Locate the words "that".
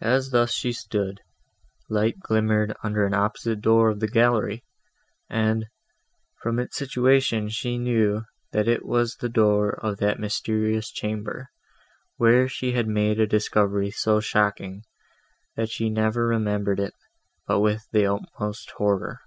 8.52-8.66, 9.98-10.18, 15.56-15.68